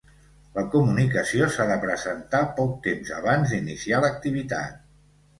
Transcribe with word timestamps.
La 0.53 0.61
comunicació 0.75 1.49
s'ha 1.55 1.67
de 1.71 1.75
presentar 1.83 2.39
poc 2.59 2.71
temps 2.87 3.11
abans 3.17 3.53
d'iniciar 3.53 4.01
l'activitat. 4.07 4.81